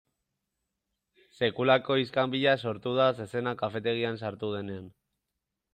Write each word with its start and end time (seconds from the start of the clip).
Sekulako 1.39 1.97
iskanbila 2.05 2.57
sortu 2.67 2.97
da 3.01 3.11
zezena 3.21 3.55
kafetegian 3.65 4.23
sartu 4.25 4.53
denean. 4.57 4.91